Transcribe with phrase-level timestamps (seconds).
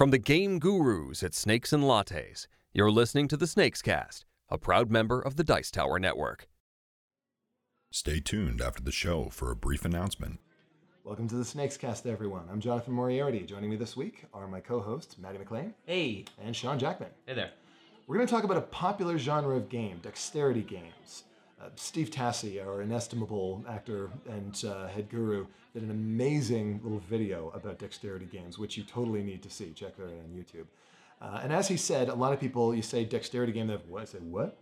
[0.00, 4.56] From the game gurus at Snakes and Lattes, you're listening to the Snakes Cast, a
[4.56, 6.48] proud member of the Dice Tower Network.
[7.90, 10.38] Stay tuned after the show for a brief announcement.
[11.04, 12.44] Welcome to the Snakes Cast, everyone.
[12.50, 13.40] I'm Jonathan Moriarty.
[13.40, 16.24] Joining me this week are my co-hosts Maddie McLean Hey.
[16.42, 17.10] and Sean Jackman.
[17.26, 17.50] Hey there.
[18.06, 21.24] We're going to talk about a popular genre of game, dexterity games.
[21.60, 27.50] Uh, Steve Tassi, our inestimable actor and uh, head guru, did an amazing little video
[27.54, 29.72] about dexterity games, which you totally need to see.
[29.72, 30.66] Check that out on YouTube.
[31.20, 33.86] Uh, and as he said, a lot of people, you say dexterity game, they have
[33.88, 34.02] what?
[34.02, 34.56] I say, what?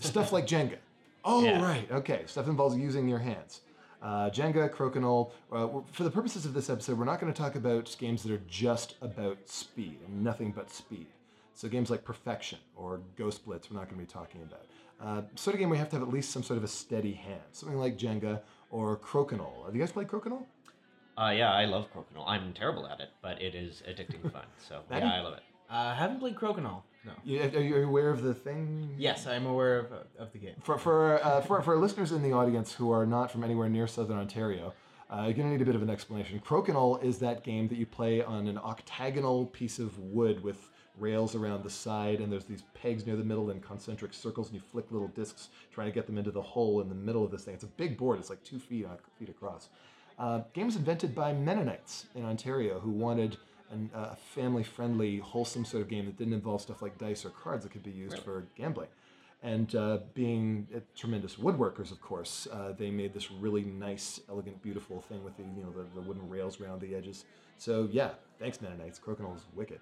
[0.00, 0.76] Stuff like Jenga.
[1.28, 1.60] Oh, Yeah.
[1.60, 1.90] right.
[1.90, 2.22] Okay.
[2.26, 3.62] Stuff involves using your hands.
[4.00, 5.32] Uh, Jenga, Crokinole.
[5.50, 8.30] Uh, for the purposes of this episode, we're not going to talk about games that
[8.30, 11.08] are just about speed and nothing but speed.
[11.54, 14.66] So games like Perfection or Ghost Blitz, we're not going to be talking about.
[15.00, 16.68] Uh, sort of game where you have to have at least some sort of a
[16.68, 17.42] steady hand.
[17.52, 19.66] Something like Jenga or Crokinole.
[19.66, 20.44] Have you guys played Crokinole?
[21.18, 22.24] Uh, yeah, I love Crokinole.
[22.26, 24.44] I'm terrible at it, but it is addicting fun.
[24.58, 25.42] So yeah, I love it.
[25.68, 26.82] I uh, haven't played Crokinole.
[27.04, 27.12] No.
[27.24, 28.94] You, are you aware of the thing?
[28.98, 30.54] Yes, I'm aware of, of the game.
[30.62, 33.68] For for, uh, for for our listeners in the audience who are not from anywhere
[33.68, 34.74] near Southern Ontario,
[35.08, 36.40] uh, you're gonna need a bit of an explanation.
[36.44, 41.34] Crokinole is that game that you play on an octagonal piece of wood with rails
[41.34, 44.60] around the side, and there's these pegs near the middle in concentric circles, and you
[44.60, 47.44] flick little discs trying to get them into the hole in the middle of this
[47.44, 47.54] thing.
[47.54, 48.18] It's a big board.
[48.18, 49.68] It's like two feet uh, feet across.
[50.18, 53.36] Uh, game was invented by Mennonites in Ontario who wanted
[53.70, 57.30] an, uh, a family-friendly, wholesome sort of game that didn't involve stuff like dice or
[57.30, 58.88] cards that could be used for gambling.
[59.42, 64.62] And uh, being uh, tremendous woodworkers, of course, uh, they made this really nice, elegant,
[64.62, 67.26] beautiful thing with the you know the, the wooden rails around the edges.
[67.58, 68.98] So yeah, thanks Mennonites.
[68.98, 69.78] Crokinole is wicked.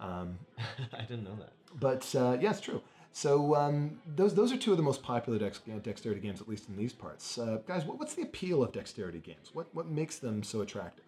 [0.00, 0.38] Um,
[0.92, 1.52] I didn't know that.
[1.80, 2.82] but uh, yeah, it's true.
[3.12, 6.48] So um, those those are two of the most popular dex- uh, dexterity games, at
[6.48, 7.38] least in these parts.
[7.38, 9.50] Uh, guys, what, what's the appeal of dexterity games?
[9.54, 11.04] What what makes them so attractive?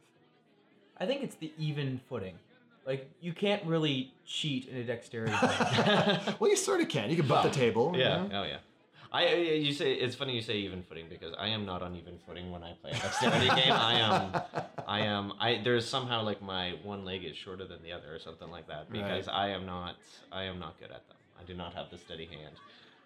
[0.98, 2.36] I think it's the even footing.
[2.86, 6.34] Like you can't really cheat in a dexterity game.
[6.40, 7.10] well, you sort of can.
[7.10, 7.92] You can butt the table.
[7.94, 8.26] you Yeah.
[8.26, 8.40] know?
[8.40, 8.56] Oh yeah.
[9.12, 11.82] I uh, I- you say it's funny you say even footing because I am not
[11.82, 13.72] on even footing when I play a dexterity game.
[13.72, 14.42] I am
[14.86, 18.18] I am I there's somehow like my one leg is shorter than the other or
[18.18, 19.34] something like that because Right.
[19.34, 19.96] I am not
[20.30, 21.16] I am not good at them.
[21.40, 22.54] I do not have the steady hand.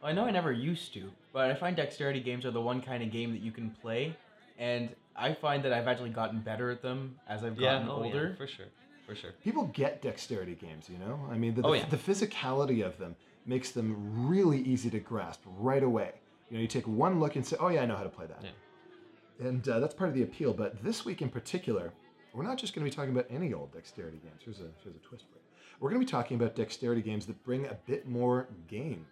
[0.01, 2.81] Well, I know I never used to, but I find dexterity games are the one
[2.83, 4.17] kind of game that you can play,
[4.59, 8.31] and I find that I've actually gotten better at them as I've gotten oh, older.
[8.31, 8.67] yeah, for sure.
[9.07, 9.31] For sure.
[9.45, 11.21] People get dexterity games, you know?
[11.31, 11.87] I mean, the, oh, the, Oh, yeah.
[11.89, 13.15] the physicality of them
[13.47, 16.13] makes them really easy to grasp right away.
[16.51, 18.27] You know, you take one look and say, oh, yeah, I know how to play
[18.27, 18.43] that.
[18.43, 19.47] Yeah.
[19.49, 20.53] And uh, that's part of the appeal.
[20.53, 21.93] But this week in particular,
[22.35, 24.43] we're not just going to be talking about any old dexterity games.
[24.45, 25.43] Here's a, here's a twist for you.
[25.81, 29.07] We're going to be talking about dexterity games that bring a bit more game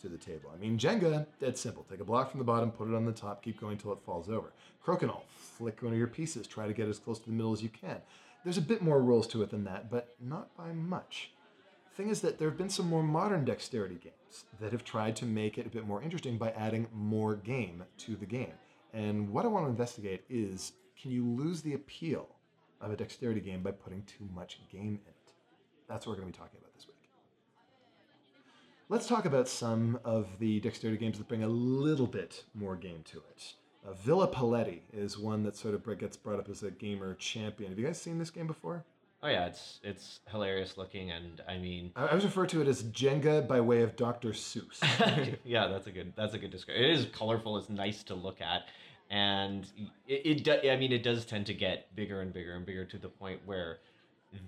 [0.00, 0.50] to the table.
[0.54, 1.84] I mean, Jenga, dead simple.
[1.90, 3.98] Take a block from the bottom, put it on the top, keep going till it
[4.04, 4.52] falls over.
[4.84, 7.62] Crokinole, flick one of your pieces, try to get as close to the middle as
[7.62, 7.98] you can.
[8.44, 11.30] There's a bit more rules to it than that, but not by much.
[11.94, 15.24] Thing is that there have been some more modern dexterity games that have tried to
[15.24, 18.54] make it a bit more interesting by adding more game to the game.
[18.92, 22.26] And what I want to investigate is can you lose the appeal
[22.80, 25.32] of a dexterity game by putting too much game in it?
[25.88, 26.96] That's what we're going to be talking about this week.
[28.88, 33.02] Let's talk about some of the dexterity games that bring a little bit more game
[33.12, 33.54] to it.
[33.86, 37.70] Uh, Villa Paletti is one that sort of gets brought up as a gamer champion.
[37.70, 38.84] Have you guys seen this game before?
[39.24, 42.82] Oh yeah, it's it's hilarious looking and I mean I always refer to it as
[42.82, 44.32] Jenga by way of Dr.
[44.32, 44.82] Seuss.
[45.44, 46.84] yeah, that's a good that's a good description.
[46.84, 47.56] It is colorful.
[47.56, 48.64] It's nice to look at,
[49.08, 49.66] and
[50.06, 52.84] it, it do, I mean it does tend to get bigger and bigger and bigger
[52.84, 53.78] to the point where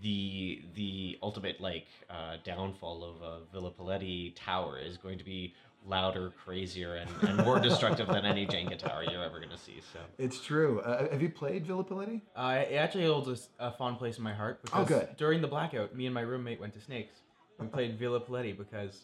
[0.03, 5.55] the the ultimate like uh, downfall of a Villa Paletti tower is going to be
[5.87, 9.81] louder, crazier, and, and more destructive than any Jenga tower you're ever going to see.
[9.93, 10.81] So It's true.
[10.81, 12.23] Uh, have you played Villa Paletti?
[12.35, 15.17] Uh, it actually holds a fond place in my heart because Oh, good.
[15.17, 17.21] during the blackout, me and my roommate went to Snakes
[17.59, 19.03] and played Villa Paletti because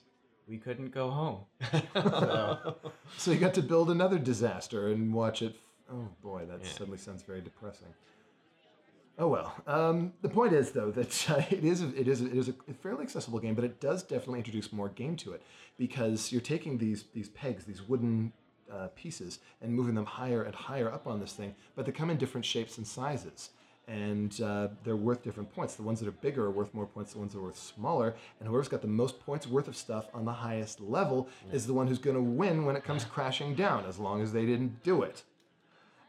[0.49, 1.39] we couldn't go home.
[1.95, 2.77] So,
[3.17, 5.55] So you got to build another disaster and watch it.
[5.55, 5.61] f-
[5.93, 6.69] Oh boy, that Yeah.
[6.71, 7.89] suddenly sounds very depressing.
[9.19, 9.55] Oh well.
[9.67, 12.49] Um, the point is though that uh, it is a, it is a, it is
[12.49, 15.43] a fairly accessible game, but it does definitely introduce more game to it
[15.79, 18.33] because you're taking these these pegs, these wooden
[18.73, 22.11] uh, pieces, and moving them higher and higher up on this thing, but they come
[22.11, 23.51] in different shapes and sizes.
[23.89, 25.75] And uh, they're worth different points.
[25.75, 27.15] The ones that are bigger are worth more points.
[27.15, 30.07] The ones that are worth smaller, and whoever's got the most points worth of stuff
[30.15, 33.57] on the highest level is the one who's going to win when it comes crashing
[33.57, 35.25] down, as long as they didn't do it.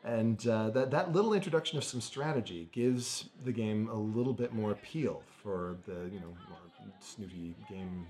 [0.03, 4.53] And uh, that, that little introduction of some strategy gives the game a little bit
[4.53, 6.59] more appeal for the you know more
[6.99, 8.07] snooty game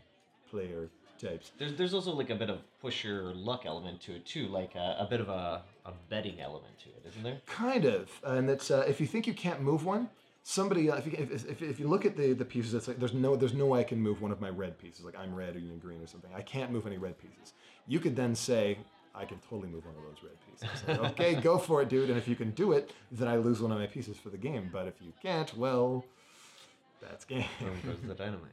[0.50, 1.52] player types.
[1.58, 4.76] There's, there's also like a bit of push your luck element to it too, like
[4.76, 7.42] a, a bit of a, a betting element to it, isn't there?
[7.46, 10.10] Kind of, and that's uh, if you think you can't move one,
[10.44, 13.00] somebody uh, if you, if, if, if you look at the the pieces it's like
[13.00, 15.34] there's no there's no way i can move one of my red pieces like i'm
[15.34, 17.54] red or you're green or something i can't move any red pieces
[17.88, 18.78] you could then say
[19.16, 22.10] i can totally move one of those red pieces Like, okay go for it dude
[22.10, 24.38] and if you can do it then i lose one of my pieces for the
[24.38, 26.06] game but if you can't well
[27.02, 28.52] that's game There goes the dynamite.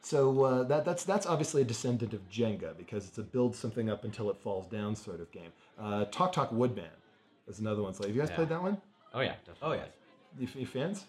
[0.00, 3.90] so uh, that, that's that's obviously a descendant of Jenga because it's a build something
[3.90, 5.50] up until it falls down sort of game.
[5.78, 6.88] Uh, Tok Tok Woodman
[7.46, 7.92] is another one.
[7.94, 8.36] So have you guys Yeah.
[8.36, 8.80] played that one?
[9.12, 9.60] Oh yeah, definitely.
[9.62, 9.84] Oh yeah.
[10.38, 11.04] You, you fans?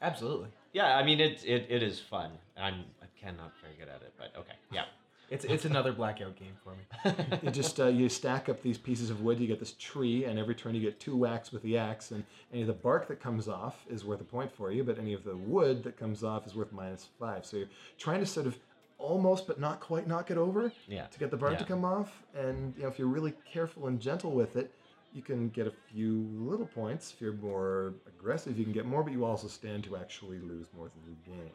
[0.00, 0.48] absolutely.
[0.72, 2.30] Yeah, I mean it, it it is fun.
[2.56, 4.54] I'm I cannot very good at it, but okay.
[4.72, 4.84] Yeah.
[5.30, 7.14] It's it's another blackout game for me.
[7.42, 9.38] you just uh, you stack up these pieces of wood.
[9.38, 12.12] You get this tree, and every turn you get two whacks with the axe.
[12.12, 14.98] And any of the bark that comes off is worth a point for you, but
[14.98, 17.44] any of the wood that comes off is worth minus five.
[17.44, 18.58] So you're trying to sort of
[18.96, 21.06] almost, but not quite, knock it over Yeah.
[21.06, 22.22] to get the bark to come off.
[22.34, 24.72] And you know, if you're really careful and gentle with it,
[25.12, 27.12] you can get a few little points.
[27.12, 30.66] If you're more aggressive, you can get more, but you also stand to actually lose
[30.76, 31.50] more than you gain.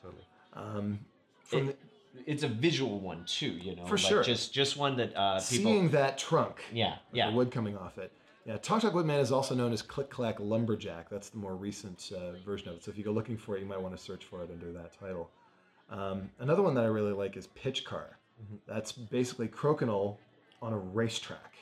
[0.00, 0.22] Totally.
[0.54, 0.98] Um,
[1.44, 1.78] from It-
[2.26, 3.84] it's a visual one too, you know.
[3.86, 4.22] For like sure.
[4.22, 5.72] Just just one that uh, people.
[5.72, 6.96] seeing that trunk, Yeah.
[7.12, 7.30] Yeah.
[7.30, 8.12] the wood coming off it.
[8.44, 11.08] Yeah, Tok Tok Woodman is also known as Click Clack Lumberjack.
[11.08, 12.84] That's the more recent uh, version of it.
[12.84, 14.72] So if you go looking for it, you might want to search for it under
[14.72, 15.30] that title.
[15.90, 18.18] Um, another one that I really like is Pitch Car.
[18.42, 18.56] Mm-hmm.
[18.66, 20.16] That's basically Crokinole
[20.60, 21.54] on a racetrack.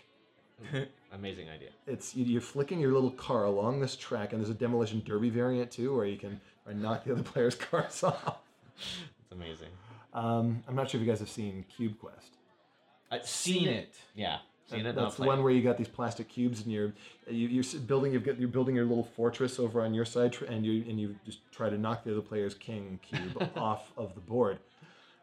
[1.12, 1.68] Amazing idea.
[1.86, 5.28] It's you- you're flicking your little car along this track, and there's a demolition derby
[5.28, 8.38] variant too, where you can or knock the other players' cars off.
[8.78, 9.68] It's amazing.
[10.12, 12.36] Um, I'm not sure if you guys have seen Cube Quest.
[13.10, 13.94] I've Seen it.
[14.14, 14.38] Yeah.
[14.66, 14.94] Seen it.
[14.94, 15.42] That's the one it.
[15.42, 16.92] where you got these plastic cubes and you're
[17.28, 20.64] you, you're building you've got you're building your little fortress over on your side and
[20.64, 24.20] you and you just try to knock the other player's king cube off of the
[24.20, 24.58] board.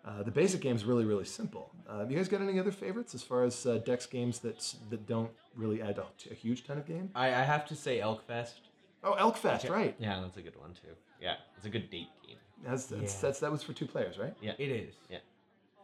[0.05, 1.71] Uh, the basic game is really really simple.
[1.89, 5.07] Uh, you guys got any other favorites as far as uh, Dex games that that
[5.07, 7.09] don't really add a, a huge ton of game?
[7.15, 8.53] I, I have to say Elkfest.
[9.01, 9.95] Oh, Elkfest, right?
[9.97, 10.93] Yeah, that's a good one too.
[11.21, 12.37] Yeah, it's a good date game.
[12.65, 13.19] That's, that's, Yeah.
[13.21, 14.33] that's that was for two players, right?
[14.41, 14.53] Yeah.
[14.57, 14.95] It is.
[15.09, 15.19] Yeah.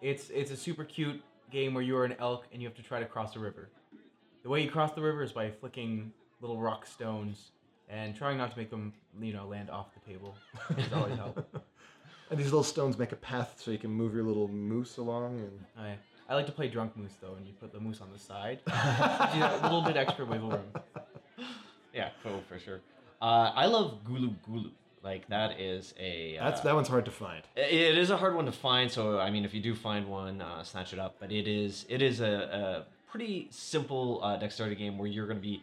[0.01, 1.21] It's it's a super cute
[1.51, 3.69] game where you're an elk and you have to try to cross a river.
[4.43, 6.11] The way you cross the river is by flicking
[6.41, 7.51] little rock stones
[7.89, 10.35] and trying not to make them, you know, land off the table.
[10.75, 11.45] Does always help.
[12.29, 15.39] And these little stones make a path so you can move your little moose along.
[15.39, 15.97] And I
[16.27, 18.59] I like to play drunk moose though, and you put the moose on the side.
[18.65, 20.71] Gives you that little bit extra wiggle room.
[21.93, 22.81] Yeah, cool for sure.
[23.21, 24.71] Uh, I love Gulo Gulo.
[25.03, 26.37] Like that is a.
[26.39, 27.43] that's uh, that one's hard to find.
[27.57, 30.07] It it is a hard one to find, so I mean, if you do find
[30.07, 31.17] one, uh, snatch it up.
[31.19, 35.37] But it is it is a, a pretty simple uh, dexterity game where you're going
[35.37, 35.61] to be.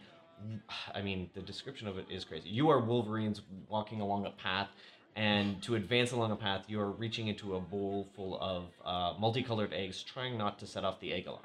[0.94, 2.48] I mean, the description of it is crazy.
[2.50, 4.68] You are Wolverines walking along a path,
[5.16, 9.18] and to advance along a path, you are reaching into a bowl full of uh,
[9.18, 11.44] multicolored eggs, trying not to set off the egg alarm.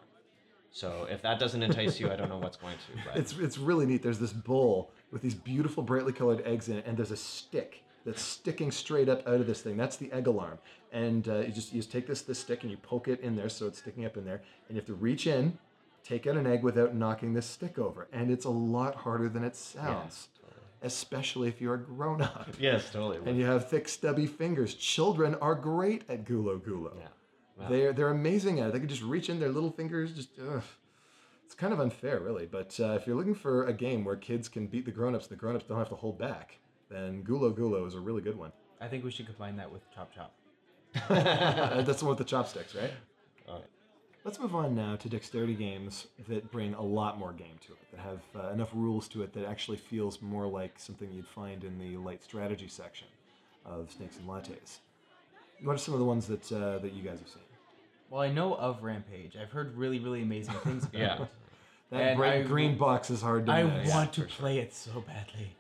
[0.72, 3.02] So if that doesn't entice you, I don't know what's going to.
[3.06, 4.04] But It's it's really neat.
[4.04, 7.85] There's this bowl with these beautiful brightly colored eggs in it, and there's a stick
[8.06, 9.78] that's sticking straight up out of this thing.
[9.78, 10.60] That's the egg alarm.
[10.92, 13.36] And uh, you just you just take this this stick and you poke it in
[13.36, 15.58] there, so it's sticking up in there, and you have to reach in,
[16.04, 18.08] take out an egg without knocking this stick over.
[18.14, 20.30] And it's a lot harder than it sounds,
[20.82, 22.50] especially if you're a grown up.
[22.60, 23.18] yes, totally.
[23.26, 24.74] And you have thick, stubby fingers.
[24.76, 26.94] Children are great at gulo gulo.
[26.98, 27.08] yeah.
[27.58, 27.70] Wow.
[27.70, 28.74] They're they're amazing at it.
[28.74, 30.14] They can just reach in their little fingers.
[30.14, 30.62] Just ugh.
[31.46, 32.46] it's kind of unfair, really.
[32.46, 35.36] But uh, if you're looking for a game where kids can beat the grown-ups, the
[35.36, 36.58] grown-ups don't have to hold back,
[36.90, 38.52] then Gulo Gulo is a really good one.
[38.82, 40.34] I think we should combine that with Chop Chop.
[41.10, 42.92] That's the one with the chopsticks, right?
[43.48, 43.64] All right.
[44.24, 47.78] Let's move on now to dexterity games that bring a lot more game to it,
[47.92, 51.64] that have uh, enough rules to it that actually feels more like something you'd find
[51.64, 53.08] in the light strategy section
[53.66, 54.80] of Snakes and Lattes.
[55.64, 57.44] What are some of the ones that uh, that you guys have seen?
[58.10, 59.36] Well, I know of Rampage.
[59.40, 61.22] I've heard really, really amazing things about Yeah.
[61.24, 61.28] it.
[61.92, 63.92] That And bright I- green box is hard to I miss.
[63.94, 65.56] want to play it so badly.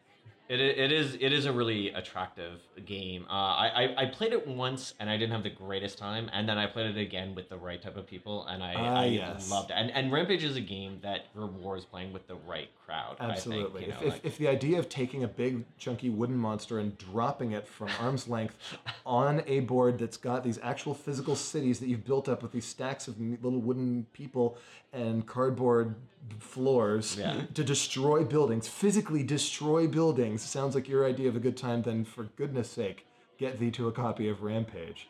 [0.48, 3.26] It, it is it is a really attractive game.
[3.28, 6.48] Uh, I, I I played it once and I didn't have the greatest time, and
[6.48, 9.06] then I played it again with the right type of people, and I, Ah, I
[9.06, 9.50] yes.
[9.50, 9.74] loved it.
[9.76, 13.18] And and Rampage is a game that rewards playing with the right crowd.
[13.20, 13.86] Absolutely.
[13.86, 16.12] I think, you if, know, if, like- if the idea of taking a big, chunky
[16.12, 18.56] wooden monster and dropping it from arm's length
[19.04, 22.66] on a board that's got these actual physical cities that you've built up with these
[22.66, 24.58] stacks of little wooden people
[24.94, 25.96] and cardboard
[26.40, 27.42] floors Yeah.
[27.54, 32.04] to destroy buildings, physically destroy buildings, sounds like your idea of a good time, then
[32.06, 33.06] for goodness sake,
[33.38, 35.10] get thee to a copy of Rampage.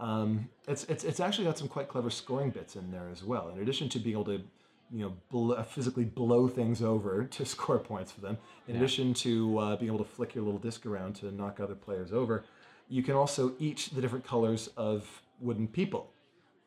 [0.00, 3.48] Um, it's, it's, it's actually got some quite clever scoring bits in there as well.
[3.48, 4.42] In addition to being able to,
[4.90, 8.36] you know, bl- physically blow things over to score points for them,
[8.68, 11.74] in addition to uh, being able to flick your little disc around to knock other
[11.74, 12.44] players over,
[12.88, 16.10] you can also eat the different colors of wooden people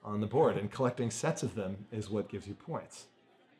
[0.03, 3.05] on the board, and collecting sets of them is what gives you points.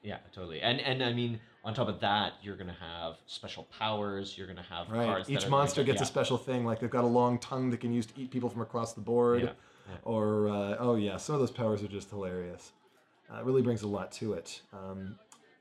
[0.04, 0.62] Yeah, totally.
[0.62, 4.38] And and I mean, on top of that, you're gonna have special powers.
[4.38, 5.06] You're gonna have Right.
[5.06, 5.28] cards.
[5.28, 7.94] that Each monster gets a special thing, like they've got a long tongue that can
[7.94, 9.42] use to eat people from across the board.
[9.42, 9.52] Yeah,
[9.90, 9.96] yeah.
[10.04, 12.72] Or, uh, oh yeah, some of those powers are just hilarious.
[13.30, 14.62] Uh, it really brings a lot to it.
[14.72, 15.20] Um,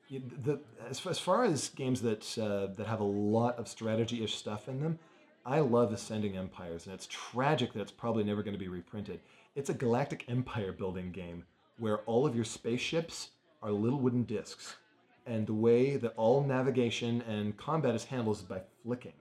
[0.09, 4.35] the, as, far, as far as games that uh, that have a lot of strategy-ish
[4.37, 4.99] stuff in them,
[5.45, 9.21] I love Ascending Empires, and it's tragic that it's probably never going to be reprinted.
[9.57, 11.45] It's a galactic empire building game
[11.78, 13.31] where all of your spaceships
[13.66, 14.76] are little wooden discs,
[15.26, 19.12] and the way that all navigation and combat is handled is by flicking.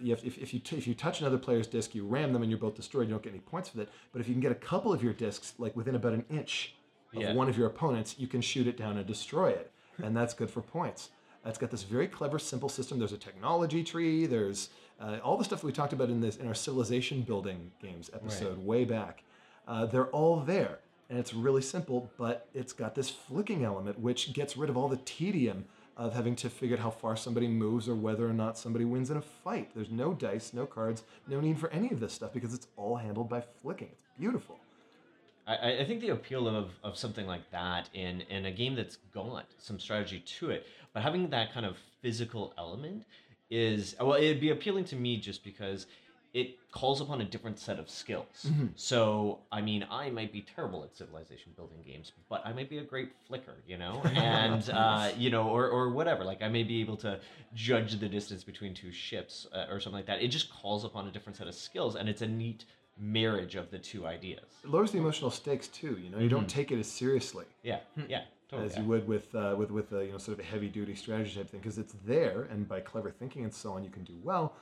[0.00, 2.50] You have, if, if, you if you touch another player's disc, you ram them and
[2.50, 3.08] you're both destroyed.
[3.08, 3.88] You don't get any points for that.
[4.12, 6.76] But if you can get a couple of your discs, like within about an inch
[7.14, 7.34] of Yeah.
[7.34, 9.72] one of your opponents, you can shoot it down and destroy it,
[10.02, 11.10] and that's good for points.
[11.44, 12.98] It's got this very clever, simple system.
[12.98, 14.26] There's a technology tree.
[14.26, 14.68] There's
[15.00, 18.10] uh, all the stuff that we talked about in this in our civilization building games
[18.14, 19.24] episode way back.
[19.66, 22.10] Uh, they're all there, and it's really simple.
[22.18, 25.64] But it's got this flicking element, which gets rid of all the tedium
[25.96, 29.10] of having to figure out how far somebody moves or whether or not somebody wins
[29.10, 29.70] in a fight.
[29.74, 32.96] There's no dice, no cards, no need for any of this stuff because it's all
[32.96, 33.88] handled by flicking.
[33.92, 34.60] It's beautiful.
[35.48, 38.96] I- I, think the appeal of, of something like that in, in a game that's
[39.14, 43.04] got some strategy to it, but having that kind of physical element
[43.50, 45.86] is well, it'd be appealing to me just because
[46.34, 48.46] it calls upon a different set of skills.
[48.76, 52.78] So, I mean, I might be terrible at civilization building games, but I might be
[52.78, 56.24] a great flicker, you know, and uh, you know, or or whatever.
[56.24, 57.20] Like, I may be able to
[57.54, 60.22] judge the distance between two ships uh, or something like that.
[60.22, 62.64] It just calls upon a different set of skills, and it's a neat
[62.98, 64.44] marriage of the two ideas.
[64.64, 65.98] It lowers the emotional stakes too.
[66.02, 67.44] You know, you don't take it as seriously.
[67.62, 68.70] Yeah, yeah, totally.
[68.70, 70.94] as you would with uh, with with a you know sort of a heavy duty
[70.94, 74.04] strategy type thing because it's there and by clever thinking and so on you can
[74.04, 74.54] do well.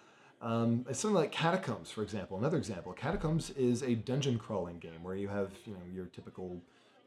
[0.42, 2.38] Um, it's something like Catacombs, for example.
[2.38, 6.60] Another example, Catacombs is a dungeon crawling game where you have you know your typical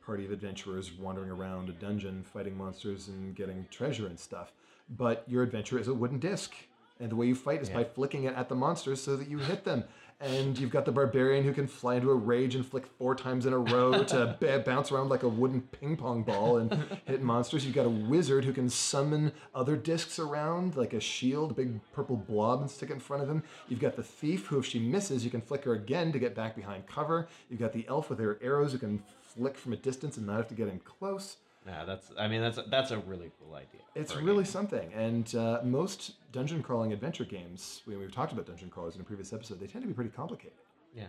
[0.03, 4.51] party of adventurers wandering around a dungeon, fighting monsters and getting treasure and stuff.
[4.89, 6.53] But your adventure is a wooden disc,
[6.99, 9.37] and the way you fight is by flicking it at the monsters so that you
[9.37, 9.83] hit them.
[10.21, 13.45] And you've got the barbarian who can fly into a rage and flick four times
[13.45, 17.21] in a row to ba- bounce around like a wooden ping pong ball and hit
[17.21, 17.65] monsters.
[17.65, 21.79] You've got a wizard who can summon other discs around like a shield, a big
[21.93, 23.43] purple blob, and stick it in front of him.
[23.69, 26.35] You've got the thief who, if she misses, you can flick her again to get
[26.35, 27.29] back behind cover.
[27.49, 30.35] You've got the elf with her arrows who can flick from a distance and not
[30.37, 31.37] have to get in close.
[31.67, 32.11] Yeah, that's.
[32.17, 33.81] I mean, that's that's a really cool idea.
[33.95, 34.91] It's really something.
[34.93, 39.03] And uh, most dungeon crawling adventure games, we, we've talked about dungeon crawlers in a
[39.03, 40.57] previous episode, they tend to be pretty complicated.
[40.95, 41.05] Yeah.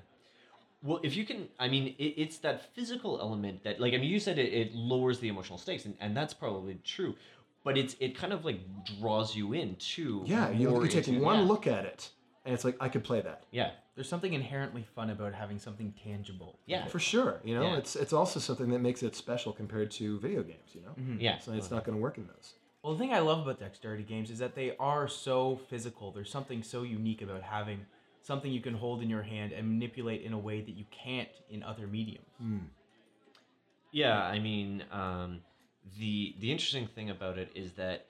[0.82, 4.10] Well, if you can, I mean, it, it's that physical element that, like, I mean,
[4.10, 7.14] you said it, it lowers the emotional stakes, and, and that's probably true.
[7.62, 8.60] But it's it kind of like
[8.98, 10.22] draws you in too.
[10.24, 11.44] Yeah, you, you take one yeah.
[11.44, 12.08] look at it,
[12.44, 13.44] and it's like, I could play that.
[13.50, 16.58] Yeah, There's something inherently fun about having something tangible.
[16.66, 17.40] yeah, For sure.
[17.44, 17.76] You know, Yeah.
[17.76, 20.94] it's it's also something that makes it special compared to video games, you know?
[20.98, 21.20] Mm-hmm.
[21.20, 21.38] yeah.
[21.38, 22.54] So it's not going to work in those.
[22.82, 26.12] Well, the thing I love about dexterity games is that they are so physical.
[26.12, 27.84] There's something so unique about having
[28.22, 31.28] something you can hold in your hand and manipulate in a way that you can't
[31.50, 32.26] in other mediums.
[33.92, 35.40] Yeah, I mean, um,
[35.98, 38.06] the the interesting thing about it is that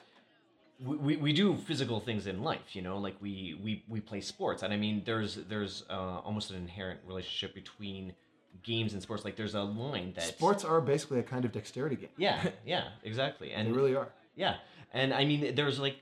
[0.82, 4.62] we, we, do physical things in life, you know, like we, we, we play sports,
[4.62, 8.14] and I mean, there's there's uh, almost an inherent relationship between
[8.62, 9.24] games and sports.
[9.24, 12.08] Like, there's a line that Sports are basically a kind of dexterity game.
[12.16, 14.08] Yeah, yeah, exactly, and They really are.
[14.36, 14.56] yeah,
[14.92, 15.96] and I mean, there's like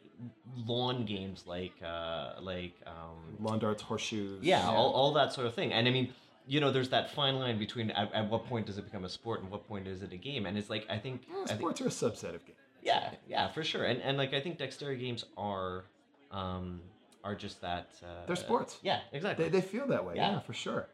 [0.66, 4.42] lawn games, like uh, like um, Lawn darts, horseshoes.
[4.42, 5.73] yeah, All, all that sort of thing.
[5.73, 6.12] And I mean,
[6.47, 9.08] you know, there's that fine line between at, at what point does it become a
[9.08, 10.47] sport and what point is it a game.
[10.47, 12.58] And it's like I think, Well, I think sports are a subset of games.
[12.88, 13.04] Yeah,
[13.35, 13.85] yeah, for sure.
[13.90, 15.73] And and like I think dexterity games are
[16.30, 16.66] um
[17.25, 17.88] are just that.
[18.02, 18.73] Uh, They're sports.
[18.83, 19.45] Yeah, exactly.
[19.45, 20.40] They, they feel that way, yeah, Yeah.
[20.40, 20.85] for sure.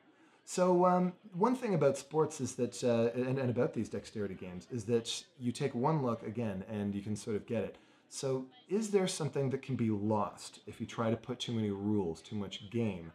[0.47, 4.67] So um, one thing about sports is that, uh, and, and about these dexterity games,
[4.71, 5.07] is that
[5.39, 7.77] you take one look again and you can sort of get it.
[8.09, 11.71] So is there something that can be lost if you try to put too many
[11.71, 13.13] rules, too much game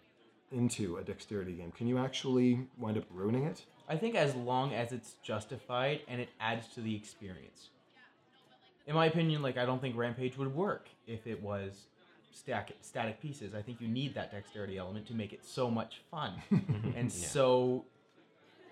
[0.51, 1.71] into a dexterity game?
[1.71, 3.65] Can you actually wind up ruining it?
[3.87, 7.69] I think as long as it's justified and it adds to the experience.
[8.89, 11.85] In my opinion, like I don't think Rampage would work if it was
[12.31, 13.53] stack static pieces.
[13.53, 16.33] I think you need that dexterity element to make it so much fun
[16.95, 17.85] and so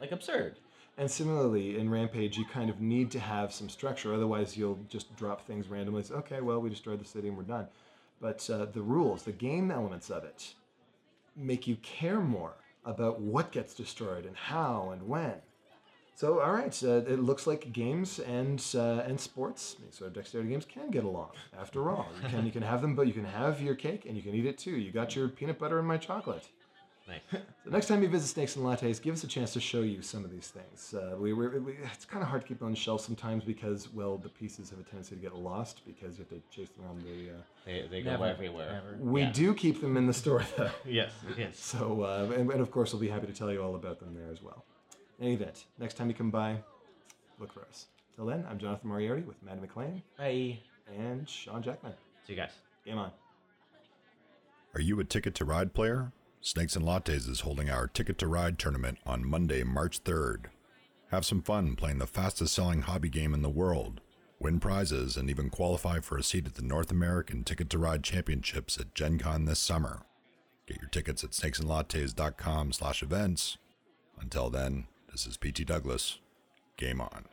[0.02, 0.56] like absurd.
[0.98, 5.16] And similarly, in Rampage, you kind of need to have some structure, otherwise you'll just
[5.16, 6.02] drop things randomly.
[6.02, 7.68] Say, okay, well, we destroyed the city and we're done.
[8.20, 10.56] But uh, the rules, the game elements of it,
[11.36, 15.36] make you care more about what gets destroyed and how and when.
[16.22, 20.08] So, all right, uh, it looks like games and uh, and sports, I mean, sort
[20.08, 21.30] of dexterity games, can get along.
[21.64, 24.18] After all, you can you can have them, but you can have your cake and
[24.18, 24.76] you can eat it too.
[24.84, 26.48] You got your peanut butter and my chocolate.
[27.08, 27.22] Nice.
[27.64, 30.02] So next time you visit Snakes and Lattes, give us a chance to show you
[30.02, 30.94] some of these things.
[30.94, 33.44] Uh, we, we, we, it's kind of hard to keep them on the shelf sometimes
[33.44, 36.70] because, well, the pieces have a tendency to get lost because you have to chase
[36.76, 37.30] them around the.
[37.30, 38.72] Uh, They, they go Never, everywhere.
[38.74, 38.98] never.
[39.00, 39.32] we Yeah.
[39.32, 40.72] do keep them in the store though.
[40.86, 41.12] Yes.
[41.38, 41.54] Yes.
[41.74, 44.14] So, uh, and, and of course, we'll be happy to tell you all about them
[44.16, 44.66] there as well.
[45.20, 46.58] In any event, next time you come by,
[47.40, 47.88] look for us.
[48.16, 50.60] Till then, I'm Jonathan Moriarty with Maddie McLean Bye.
[50.96, 51.94] and Sean Jackman.
[52.26, 52.52] See you guys.
[52.86, 53.12] Game on.
[54.74, 56.12] Are you a Ticket to Ride player?
[56.42, 60.46] Snakes and Lattes is holding our Ticket to Ride tournament on Monday, March 3rd.
[61.10, 64.02] Have some fun playing the fastest selling hobby game in the world.
[64.40, 68.04] Win prizes and even qualify for a seat at the North American Ticket to Ride
[68.04, 70.04] Championships at Gen Con this summer.
[70.68, 73.58] Get your tickets at snakesandlattes.com slash events.
[74.20, 74.86] Until then,
[75.18, 76.20] this is PT Douglas.
[76.78, 77.26] Game on.